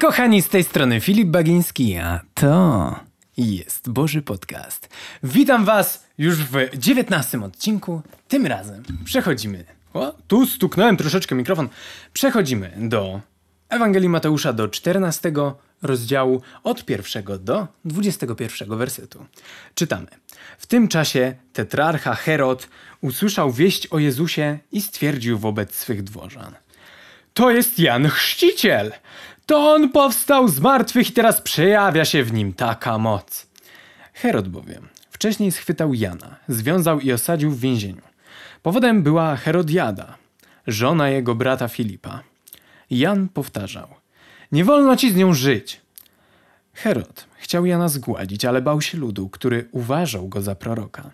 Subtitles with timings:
[0.00, 3.00] kochani, z tej strony Filip Bagiński, a to
[3.36, 4.88] jest Boży Podcast.
[5.22, 8.02] Witam Was już w dziewiętnastym odcinku.
[8.28, 9.64] Tym razem przechodzimy.
[9.94, 11.68] O, tu stuknąłem troszeczkę mikrofon.
[12.12, 13.20] Przechodzimy do
[13.68, 15.32] Ewangelii Mateusza do 14
[15.82, 19.26] rozdziału od pierwszego do 21 wersetu.
[19.74, 20.06] Czytamy.
[20.58, 22.68] W tym czasie tetrarcha Herod
[23.00, 26.54] usłyszał wieść o Jezusie i stwierdził wobec swych dworzan.
[27.34, 28.92] To jest Jan Chrzciciel!
[29.50, 33.46] To on powstał z martwych i teraz przejawia się w nim taka moc.
[34.14, 38.02] Herod bowiem wcześniej schwytał Jana, związał i osadził w więzieniu.
[38.62, 40.16] Powodem była Herodiada,
[40.66, 42.22] żona jego brata Filipa.
[42.90, 43.88] Jan powtarzał:
[44.52, 45.80] Nie wolno ci z nią żyć.
[46.72, 51.10] Herod chciał Jana zgładzić, ale bał się ludu, który uważał go za proroka.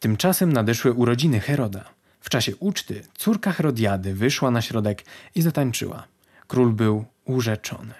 [0.00, 1.84] Tymczasem nadeszły urodziny Heroda.
[2.20, 6.04] W czasie uczty córka Herodiady wyszła na środek i zatańczyła.
[6.46, 7.94] Król był urzeczony.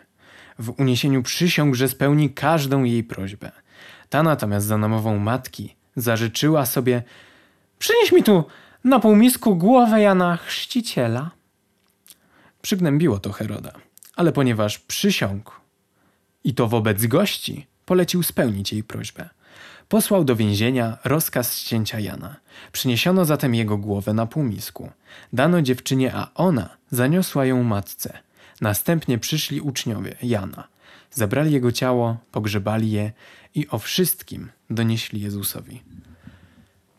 [0.58, 3.52] W uniesieniu przysiągł, że spełni każdą jej prośbę.
[4.08, 7.02] Ta natomiast za namową matki zażyczyła sobie:
[7.78, 8.44] Przynieś mi tu
[8.84, 11.30] na półmisku głowę Jana Chrzciciela.
[12.62, 13.72] Przygnębiło to Heroda,
[14.16, 15.52] ale ponieważ przysiągł
[16.44, 19.28] i to wobec gości, polecił spełnić jej prośbę.
[19.88, 22.36] Posłał do więzienia rozkaz ścięcia Jana.
[22.72, 24.90] Przyniesiono zatem jego głowę na półmisku.
[25.32, 28.18] Dano dziewczynie, a ona zaniosła ją matce.
[28.60, 30.68] Następnie przyszli uczniowie Jana.
[31.10, 33.12] Zabrali jego ciało, pogrzebali je
[33.54, 35.82] i o wszystkim donieśli Jezusowi.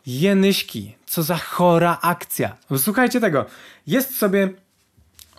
[0.05, 2.57] Jenyśki, co za chora akcja.
[2.77, 3.45] Słuchajcie tego.
[3.87, 4.49] Jest sobie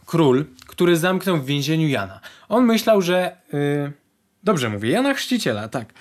[0.06, 2.20] król, który zamknął w więzieniu Jana.
[2.48, 3.36] On myślał, że.
[3.52, 3.92] Yy,
[4.42, 5.92] dobrze mówię, Jana Chrzciciela, tak.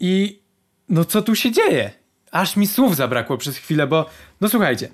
[0.00, 0.40] I
[0.88, 1.90] no co tu się dzieje?
[2.30, 4.88] Aż mi słów zabrakło przez chwilę, bo no słuchajcie,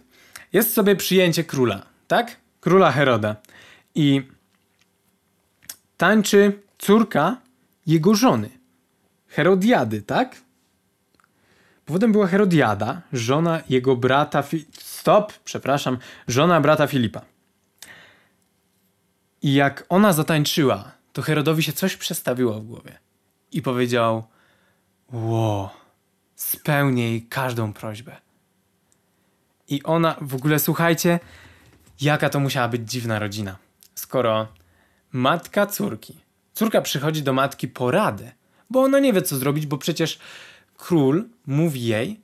[0.53, 2.37] jest sobie przyjęcie króla, tak?
[2.63, 3.37] Króla Heroda.
[3.95, 4.23] I
[5.97, 7.37] tańczy córka
[7.87, 8.51] jego żony,
[9.29, 10.37] Herodiady, tak?
[11.85, 14.43] Powodem była Herodiada, żona jego brata.
[14.43, 15.99] Fi Stop, przepraszam,
[16.29, 17.21] żona brata Filipa.
[19.43, 22.99] I jak ona zatańczyła, to Herodowi się coś przestawiło w głowie.
[23.53, 24.27] I powiedział:
[25.13, 25.75] Ło,
[26.35, 28.17] spełnię jej każdą prośbę.
[29.69, 31.21] I ona, w ogóle słuchajcie,
[32.03, 33.57] jaka to musiała być dziwna rodzina.
[33.95, 34.49] Skoro
[35.13, 36.17] matka córki,
[36.53, 38.33] córka przychodzi do matki po radę,
[38.71, 40.19] bo ona nie wie co zrobić, bo przecież
[40.77, 42.21] król mówi jej,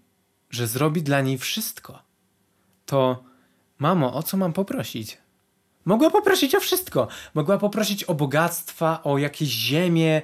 [0.51, 2.03] że zrobi dla niej wszystko.
[2.87, 3.25] To,
[3.79, 5.19] mamo, o co mam poprosić?
[5.85, 7.09] Mogła poprosić o wszystko.
[7.35, 10.23] Mogła poprosić o bogactwa, o jakieś ziemię,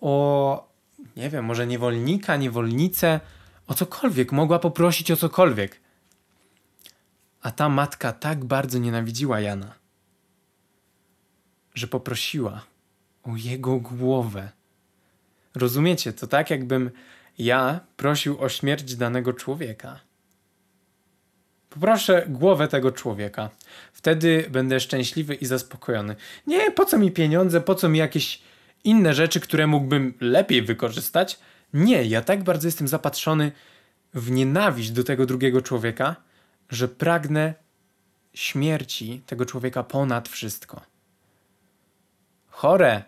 [0.00, 0.68] o
[1.16, 3.20] nie wiem, może niewolnika, niewolnicę,
[3.66, 4.32] o cokolwiek.
[4.32, 5.80] Mogła poprosić o cokolwiek.
[7.46, 9.74] A ta matka tak bardzo nienawidziła Jana,
[11.74, 12.64] że poprosiła
[13.22, 14.50] o jego głowę.
[15.54, 16.90] Rozumiecie, to tak jakbym
[17.38, 20.00] ja prosił o śmierć danego człowieka.
[21.70, 23.50] Poproszę głowę tego człowieka.
[23.92, 26.16] Wtedy będę szczęśliwy i zaspokojony.
[26.46, 28.42] Nie, po co mi pieniądze, po co mi jakieś
[28.84, 31.38] inne rzeczy, które mógłbym lepiej wykorzystać?
[31.72, 33.52] Nie, ja tak bardzo jestem zapatrzony
[34.14, 36.25] w nienawiść do tego drugiego człowieka,
[36.70, 37.54] że pragnę
[38.34, 40.80] śmierci tego człowieka ponad wszystko.
[42.48, 43.02] Chore.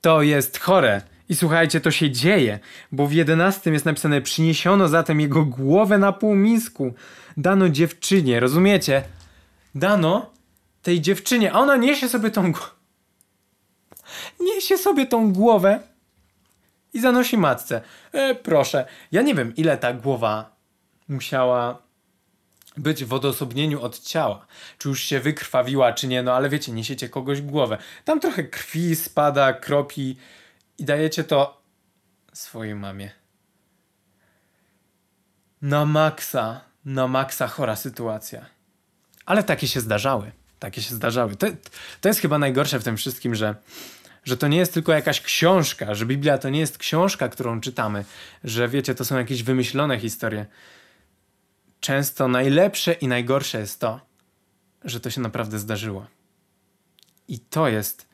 [0.00, 1.02] To jest chore.
[1.28, 2.58] I słuchajcie, to się dzieje,
[2.92, 6.94] bo w jedenastym jest napisane przyniesiono zatem jego głowę na półmisku.
[7.36, 9.02] Dano dziewczynie, rozumiecie?
[9.74, 10.30] Dano
[10.82, 12.52] tej dziewczynie, a ona niesie sobie tą
[14.40, 15.80] niesie sobie tą głowę
[16.92, 17.80] i zanosi matce.
[18.12, 20.56] E, proszę, ja nie wiem ile ta głowa
[21.08, 21.83] musiała
[22.76, 24.46] być w odosobnieniu od ciała.
[24.78, 27.78] Czy już się wykrwawiła, czy nie, no ale wiecie, niesiecie kogoś głowę.
[28.04, 30.16] Tam trochę krwi spada, kropi
[30.78, 31.62] i dajecie to
[32.32, 33.10] swojej mamie.
[35.62, 38.46] Na maksa, na maksa chora sytuacja.
[39.26, 40.32] Ale takie się zdarzały.
[40.58, 41.36] Takie się zdarzały.
[41.36, 41.46] To,
[42.00, 43.54] to jest chyba najgorsze w tym wszystkim, że,
[44.24, 48.04] że to nie jest tylko jakaś książka, że Biblia to nie jest książka, którą czytamy,
[48.44, 50.46] że wiecie, to są jakieś wymyślone historie.
[51.84, 54.00] Często najlepsze i najgorsze jest to,
[54.84, 56.06] że to się naprawdę zdarzyło.
[57.28, 58.08] I to jest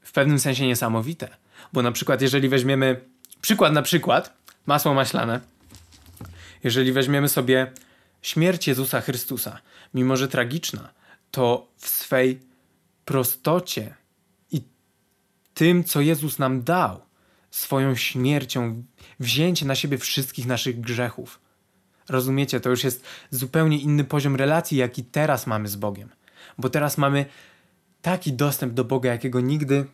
[0.00, 1.28] w pewnym sensie niesamowite
[1.72, 3.00] bo na przykład, jeżeli weźmiemy
[3.40, 4.36] przykład na przykład,
[4.66, 5.40] masło maślane,
[6.64, 7.72] jeżeli weźmiemy sobie
[8.22, 9.60] śmierć Jezusa Chrystusa,
[9.94, 10.92] mimo że tragiczna,
[11.30, 12.40] to w swej
[13.04, 13.94] prostocie
[14.50, 14.62] i
[15.54, 17.00] tym, co Jezus nam dał,
[17.50, 18.84] swoją śmiercią,
[19.20, 21.40] wzięcie na siebie wszystkich naszych grzechów.
[22.08, 26.08] Rozumiecie, to już jest zupełnie inny poziom relacji, jaki teraz mamy z Bogiem.
[26.58, 27.26] Bo teraz mamy
[28.02, 29.84] taki dostęp do Boga, jakiego nigdy,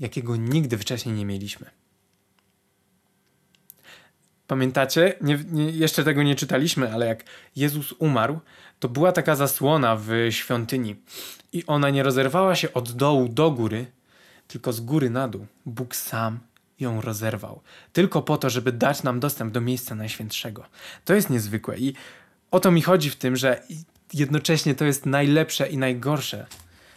[0.00, 1.70] jakiego nigdy wcześniej nie mieliśmy.
[4.46, 5.14] Pamiętacie?
[5.20, 7.24] Nie, nie, jeszcze tego nie czytaliśmy, ale jak
[7.56, 8.40] Jezus umarł,
[8.80, 10.96] to była taka zasłona w świątyni
[11.52, 13.86] i ona nie rozerwała się od dołu do góry,
[14.48, 15.46] tylko z góry na dół.
[15.66, 16.38] Bóg sam
[16.80, 17.60] ją rozerwał.
[17.92, 20.64] Tylko po to, żeby dać nam dostęp do miejsca najświętszego.
[21.04, 21.94] To jest niezwykłe i
[22.50, 23.62] o to mi chodzi w tym, że
[24.12, 26.46] jednocześnie to jest najlepsze i najgorsze,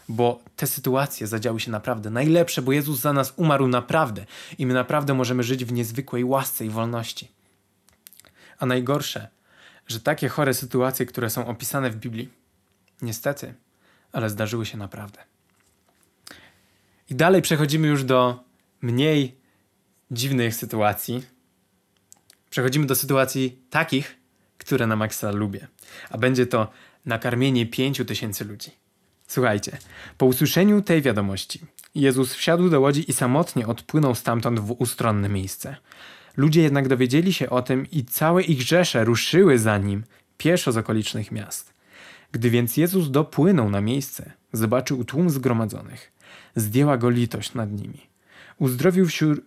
[0.09, 4.25] bo te sytuacje zadziały się naprawdę najlepsze, bo Jezus za nas umarł naprawdę
[4.57, 7.31] i my naprawdę możemy żyć w niezwykłej łasce i wolności.
[8.59, 9.27] A najgorsze,
[9.87, 12.29] że takie chore sytuacje, które są opisane w Biblii,
[13.01, 13.53] niestety,
[14.11, 15.19] ale zdarzyły się naprawdę.
[17.09, 18.43] I dalej przechodzimy już do
[18.81, 19.38] mniej
[20.11, 21.23] dziwnych sytuacji.
[22.49, 24.15] Przechodzimy do sytuacji takich,
[24.57, 25.67] które na maksa lubię.
[26.09, 26.71] A będzie to
[27.05, 28.71] nakarmienie pięciu tysięcy ludzi.
[29.27, 29.77] Słuchajcie,
[30.17, 31.59] po usłyszeniu tej wiadomości,
[31.95, 35.75] Jezus wsiadł do łodzi i samotnie odpłynął stamtąd w ustronne miejsce.
[36.37, 40.03] Ludzie jednak dowiedzieli się o tym i całe ich rzesze ruszyły za nim
[40.37, 41.73] pieszo z okolicznych miast.
[42.31, 46.11] Gdy więc Jezus dopłynął na miejsce, zobaczył tłum zgromadzonych.
[46.55, 48.07] Zdjęła go litość nad nimi.
[48.57, 49.41] Uzdrowił wśród,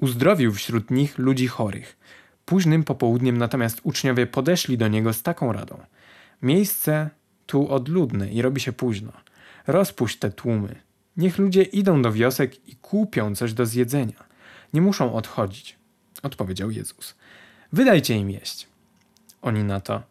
[0.00, 1.96] uzdrowił wśród nich ludzi chorych.
[2.44, 5.78] Późnym popołudniem natomiast uczniowie podeszli do niego z taką radą.
[6.42, 7.10] Miejsce
[7.46, 9.12] tu odludne i robi się późno.
[9.66, 10.74] Rozpuść te tłumy.
[11.16, 14.24] Niech ludzie idą do wiosek i kupią coś do zjedzenia.
[14.72, 15.76] Nie muszą odchodzić,
[16.22, 17.14] odpowiedział Jezus.
[17.72, 18.66] Wydajcie im jeść.
[19.42, 20.02] Oni na to.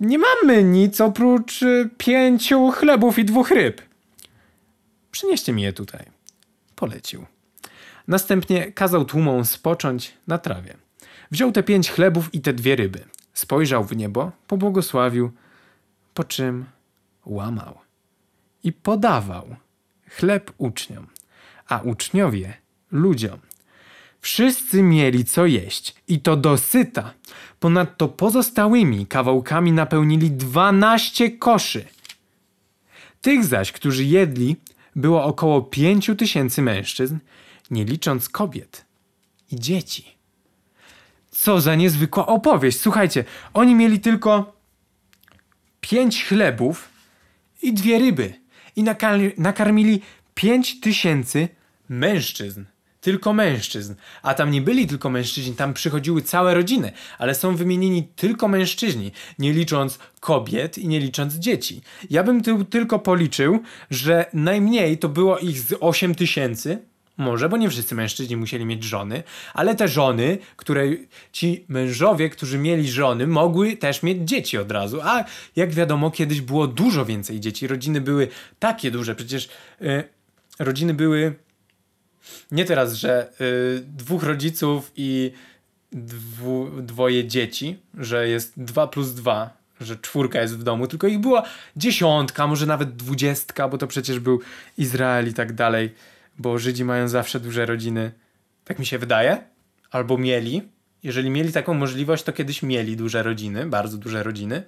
[0.00, 3.82] Nie mamy nic oprócz y, pięciu chlebów i dwóch ryb.
[5.10, 6.06] Przynieście mi je tutaj.
[6.76, 7.26] Polecił.
[8.08, 10.76] Następnie kazał tłumom spocząć na trawie.
[11.30, 13.04] Wziął te pięć chlebów i te dwie ryby.
[13.32, 15.30] Spojrzał w niebo, pobłogosławił,
[16.14, 16.64] po czym
[17.26, 17.78] łamał
[18.64, 19.56] i podawał
[20.10, 21.06] chleb uczniom,
[21.68, 22.54] a uczniowie
[22.92, 23.38] ludziom.
[24.20, 27.14] Wszyscy mieli co jeść i to dosyta.
[27.60, 31.84] Ponadto pozostałymi kawałkami napełnili dwanaście koszy.
[33.20, 34.56] Tych zaś, którzy jedli,
[34.96, 37.16] było około pięciu tysięcy mężczyzn,
[37.70, 38.84] nie licząc kobiet
[39.50, 40.14] i dzieci.
[41.30, 42.80] Co za niezwykła opowieść.
[42.80, 43.24] Słuchajcie,
[43.54, 44.56] oni mieli tylko
[45.80, 46.88] pięć chlebów
[47.62, 48.34] i dwie ryby.
[48.76, 48.84] I
[49.38, 50.00] nakarmili
[50.34, 51.48] pięć tysięcy
[51.88, 52.64] mężczyzn.
[53.00, 53.94] Tylko mężczyzn.
[54.22, 59.12] A tam nie byli tylko mężczyźni, tam przychodziły całe rodziny, ale są wymienieni tylko mężczyźni,
[59.38, 61.80] nie licząc kobiet i nie licząc dzieci.
[62.10, 66.78] Ja bym tu tylko policzył, że najmniej to było ich z 8 tysięcy,
[67.16, 69.22] może, bo nie wszyscy mężczyźni musieli mieć żony,
[69.54, 70.84] ale te żony, które
[71.32, 75.00] ci mężowie, którzy mieli żony, mogły też mieć dzieci od razu.
[75.02, 75.24] A
[75.56, 77.66] jak wiadomo, kiedyś było dużo więcej dzieci.
[77.66, 78.28] Rodziny były
[78.58, 79.48] takie duże, przecież
[79.82, 80.04] y,
[80.58, 81.34] rodziny były
[82.50, 85.32] nie teraz, że y, dwóch rodziców i
[85.92, 89.50] dwu, dwoje dzieci, że jest dwa plus dwa,
[89.80, 91.42] że czwórka jest w domu, tylko ich była
[91.76, 94.40] dziesiątka, może nawet dwudziestka, bo to przecież był
[94.78, 95.94] Izrael i tak dalej
[96.38, 98.12] bo Żydzi mają zawsze duże rodziny.
[98.64, 99.44] Tak mi się wydaje.
[99.90, 100.62] Albo mieli.
[101.02, 104.62] Jeżeli mieli taką możliwość, to kiedyś mieli duże rodziny, bardzo duże rodziny.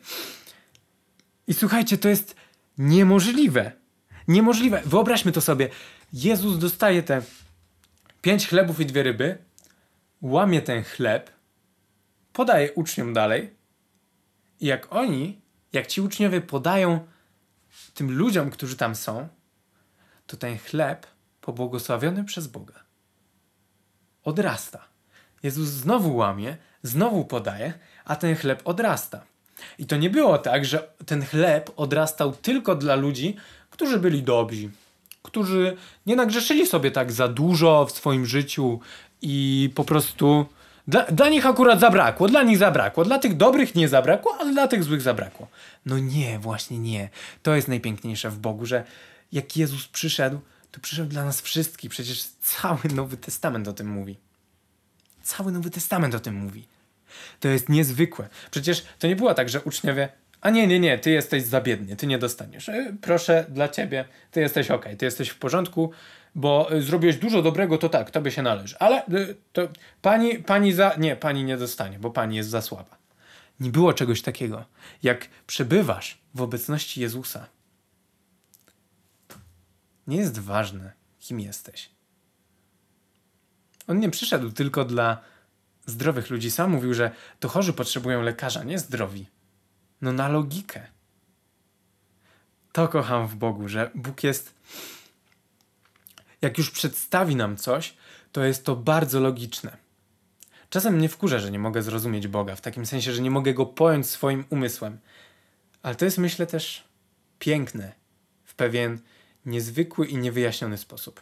[1.47, 2.37] I słuchajcie, to jest
[2.79, 3.73] niemożliwe.
[4.29, 4.83] Niemożliwe.
[4.85, 5.69] Wyobraźmy to sobie.
[6.13, 7.23] Jezus dostaje te
[8.23, 9.39] pięć chlebów i dwie ryby,
[10.23, 11.31] łamie ten chleb,
[12.33, 13.51] podaje uczniom dalej.
[14.61, 15.41] I jak oni,
[15.73, 17.07] jak ci uczniowie podają
[17.95, 19.29] tym ludziom, którzy tam są,
[20.27, 21.07] to ten chleb
[21.47, 22.75] pobłogosławiony przez Boga.
[24.25, 24.85] Odrasta.
[25.43, 27.73] Jezus znowu łamie, znowu podaje,
[28.05, 29.21] a ten chleb odrasta.
[29.79, 33.37] I to nie było tak, że ten chleb odrastał tylko dla ludzi,
[33.71, 34.71] którzy byli dobrzy,
[35.23, 35.77] którzy
[36.07, 38.81] nie nagrzeszyli sobie tak za dużo w swoim życiu
[39.23, 40.47] i po prostu
[40.89, 44.69] dla, dla nich akurat zabrakło, dla nich zabrakło, dla tych dobrych nie zabrakło, ale dla
[44.69, 45.49] tych złych zabrakło.
[45.87, 47.09] No nie, właśnie nie.
[47.43, 48.85] To jest najpiękniejsze w Bogu, że
[49.33, 50.41] jak Jezus przyszedł,
[50.77, 51.91] to przyszedł dla nas wszystkich.
[51.91, 54.17] Przecież cały Nowy Testament o tym mówi.
[55.23, 56.69] Cały Nowy Testament o tym mówi.
[57.41, 58.29] To jest niezwykłe.
[58.51, 60.09] Przecież to nie było tak, że uczniowie
[60.41, 62.69] a nie, nie, nie, ty jesteś za biedny, ty nie dostaniesz.
[62.69, 65.91] E, proszę dla ciebie, ty jesteś ok, ty jesteś w porządku,
[66.35, 68.77] bo e, zrobiłeś dużo dobrego, to tak, tobie się należy.
[68.79, 69.09] Ale e,
[69.53, 69.69] to
[70.03, 70.95] pani, pani za.
[70.99, 72.97] Nie, pani nie dostanie, bo pani jest za słaba.
[73.61, 74.65] Nie było czegoś takiego.
[75.03, 77.47] Jak przebywasz w obecności Jezusa,
[80.07, 81.91] nie jest ważne, kim jesteś.
[83.87, 85.21] On nie przyszedł tylko dla
[85.87, 86.51] zdrowych ludzi.
[86.51, 87.11] Sam mówił, że
[87.41, 89.27] to chorzy potrzebują lekarza, nie zdrowi.
[90.01, 90.87] No na logikę.
[92.73, 94.55] to kocham w Bogu, że Bóg jest.
[96.43, 97.97] Jak już przedstawi nam coś,
[98.33, 99.77] to jest to bardzo logiczne.
[100.71, 103.67] Czasem mnie wkurza, że nie mogę zrozumieć Boga, w takim sensie, że nie mogę go
[103.67, 104.99] pojąć swoim umysłem.
[105.83, 106.85] Ale to jest, myślę, też
[107.39, 107.93] piękne
[108.45, 108.99] w pewien
[109.47, 111.21] niezwykły i niewyjaśniony sposób.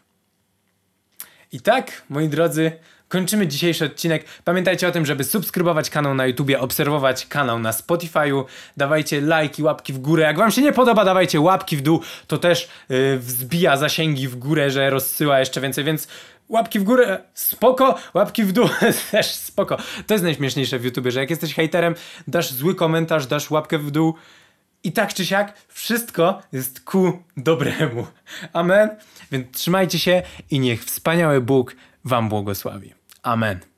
[1.52, 2.72] I tak, moi drodzy,
[3.08, 4.24] kończymy dzisiejszy odcinek.
[4.44, 8.44] Pamiętajcie o tym, żeby subskrybować kanał na YouTubie, obserwować kanał na Spotify'u.
[8.76, 10.22] Dawajcie lajki, łapki w górę.
[10.22, 12.00] Jak wam się nie podoba, dawajcie łapki w dół.
[12.26, 16.08] To też yy, wzbija zasięgi w górę, że rozsyła jeszcze więcej, więc
[16.48, 18.68] łapki w górę spoko, łapki w dół
[19.10, 19.76] też spoko.
[20.06, 21.94] To jest najśmieszniejsze w YouTubie, że jak jesteś hejterem,
[22.28, 24.14] dasz zły komentarz, dasz łapkę w dół,
[24.84, 28.06] i tak czy siak, wszystko jest ku dobremu.
[28.52, 28.90] Amen.
[29.32, 32.94] Więc trzymajcie się i niech wspaniały Bóg Wam błogosławi.
[33.22, 33.73] Amen.